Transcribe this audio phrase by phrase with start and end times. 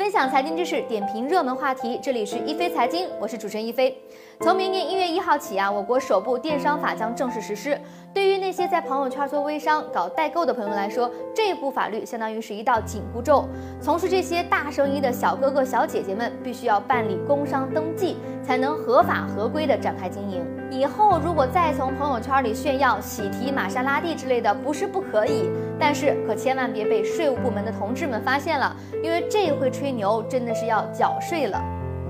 [0.00, 3.94] 分享财经知识，点评热门话题，这里是一飞财经，我是主持人一飞。
[4.40, 7.78] 从明年一月一号起啊，我国首部电商法将正式实施。
[8.14, 13.44] 对于那些在朋友圈做微商、搞代购的朋友来说，这部法律相当于是一道紧箍咒。
[13.78, 20.42] 从事这些大生意的小哥哥、小姐姐们，必须要办理工商登记，才能合法合规的展开经营。
[20.70, 31.60] 以后如果再从朋友圈里炫耀喜提玛莎拉蒂之类的，不是不可以，但是可千万别被税务部门的同志们发现了，因为这回吹牛真的是要缴税了。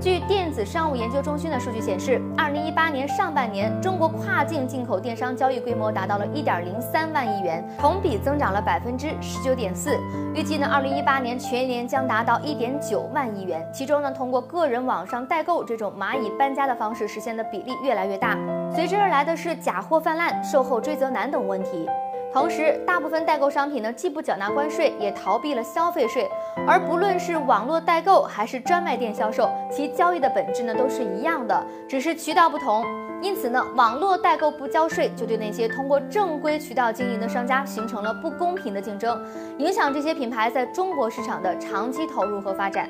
[0.00, 9.98] 据电子商务研究中心的数据显示，二零一八年上半年，中国跨境进口电商交易规模达到了一点零三万亿元，同比增长了百分之十九点四。
[10.34, 13.62] 预计呢，二零一八年全年将达到一点九万亿元。
[13.74, 18.38] 其中呢，通过个人网上代购这种蚂蚁搬家的方式实现的比例越来越大，
[18.74, 21.86] 随之而来的是假货泛滥、售后追责难等问题。
[22.32, 26.28] 同时，大部分代购商品呢，既不缴纳关税，也逃避了消费税。
[26.66, 32.84] 而不论是网络代购还是专卖店销售，其交易的本质呢都是一样的，只是渠道不同。
[33.20, 39.20] 因此呢，网络代购不交税，就对那些通过正规渠道经营的商家形成了不公平的竞争，
[39.58, 42.88] 影响这些品牌在中国市场的长期投入和发展。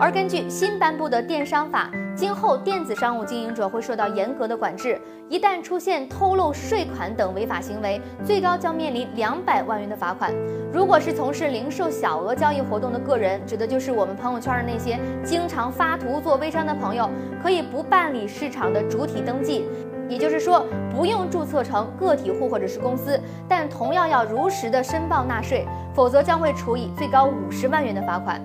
[0.00, 10.34] 而根据新颁布的电商法，今后电子商务经营者会受到严格的管制，一旦出现偷漏税款等违法行为，最高将面临两百万元的罚款。
[10.72, 17.08] 如果是从事零售小额交易活动的个人，指的就是我们朋友圈的那些经常发图做微商的朋友，
[17.40, 19.64] 可以不办理市场的主体登记，
[20.08, 28.42] 也就是说不用注册成个体户或者是公司，但同样要如实的申报纳税，否则将会处以最高五十万元的罚款。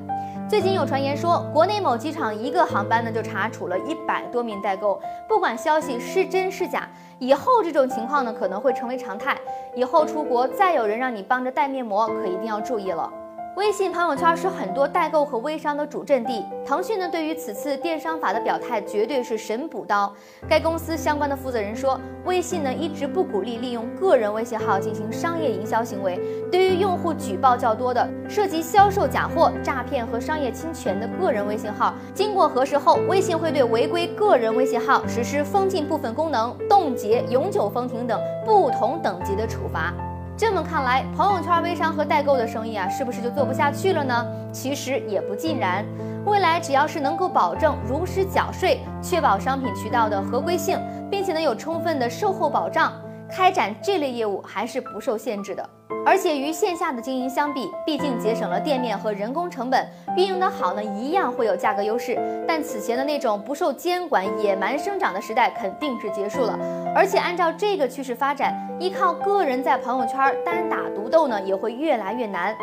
[0.53, 5.01] 最近有传言说，国内某机场一个航班呢就查处了一百多名代购。
[5.27, 6.87] 不管消息是真是假，
[7.17, 9.35] 以后这种情况呢可能会成为常态。
[9.73, 13.11] 以后出国再有人让你帮着带面膜，可一定要注意了。
[13.55, 16.43] 微信朋友圈是很多代购和微商的主阵地。
[16.65, 20.11] 腾讯呢，对于此次电商法的表态绝对是神补刀。
[20.49, 26.19] 该公司相关的负责人说，微信呢一直不鼓励利用个人微信号进行商业营销行为。
[26.51, 39.93] 对于用户举报较多的涉及销售假货、诈骗和商业侵权的个人微信号，经过核实后，微信会对违规个人微信号实施封禁部分功能、冻结、永久封停等不同等级的处罚。
[40.35, 44.25] 这么看来，朋友圈微商和代购的生意啊，是不是就做不下去了呢？
[44.51, 45.85] 其实也不尽然。
[46.25, 50.79] 未来只要是能够保证如实缴税，确保商品渠道的合规性，
[51.09, 52.91] 并且呢有充分的售后保障。
[53.35, 55.67] 开展这类业务还是不受限制的，
[56.05, 62.15] 而且与线下的经营相比，毕竟节省了店面和人工成本，运营的好呢，一样会有价格优势。
[62.47, 66.59] 但此前的那种不受监管、野蛮生长的时代肯定是结束了，
[66.95, 72.55] 而且按照这个趋势发展，依靠个人在朋友圈单打独斗呢，也会越来越难。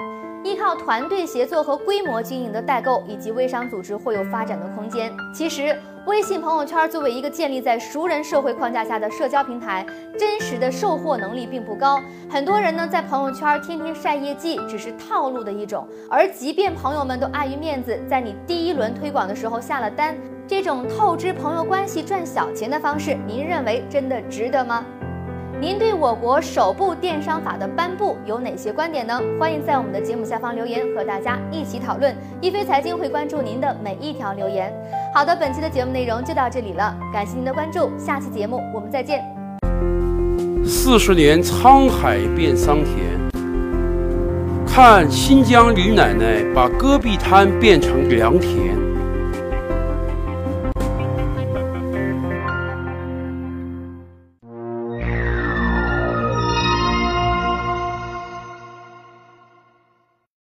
[0.43, 5.13] 依靠团队协作和规模经营的代购以及微商组织会有发展的空间。
[5.35, 9.85] 其实，微信朋友圈作为一个建立在熟人社会框架下的社交平台，
[10.19, 12.01] 真实的售货能力并不高。
[12.29, 15.87] 很多人呢在朋友圈天天晒业绩，只是套路的一种。
[16.09, 20.17] 而即便朋友们都碍于面子，在你第一轮推广的时候下了单，
[20.49, 24.87] 这种透支朋友关系赚小钱的方式，您认为真的值得吗？
[25.61, 29.21] 您对我国首部电商法的颁布有哪些观点呢？
[29.39, 32.17] 欢迎在我们的节目下方留言，和大家一起讨论。
[32.41, 34.73] 一飞财经会关注您的每一条留言。
[35.15, 39.23] 好的，本期的节目内容就到这里了，感谢您的关注，下期节目我们再见。
[40.65, 43.45] 四十年沧海变桑田，
[44.67, 48.90] 看新疆李奶奶把戈壁滩变成良田。